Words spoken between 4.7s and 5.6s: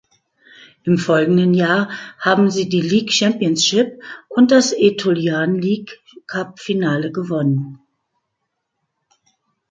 Aetolian